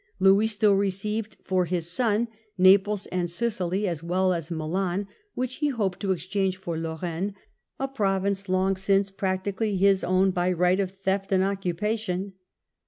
Louis 0.17 0.47
still 0.47 0.73
received 0.73 1.37
for 1.43 1.65
his 1.65 1.87
son 1.87 2.27
Naples 2.57 3.05
and 3.11 3.29
Sicily, 3.29 3.87
as 3.87 4.01
well 4.01 4.33
as 4.33 4.49
Milan, 4.49 5.07
which 5.35 5.57
he 5.57 5.67
hoped 5.69 5.99
to 5.99 6.11
exchange 6.11 6.57
for 6.57 6.75
I^orraine, 6.75 7.35
a 7.79 7.87
province 7.87 8.49
long 8.49 8.75
since 8.77 9.11
practically 9.11 9.77
his 9.77 10.03
own 10.03 10.31
by 10.31 10.51
right 10.53 10.79
of 10.79 10.89
theft 10.89 11.31
and 11.31 11.43
occupation. 11.43 12.33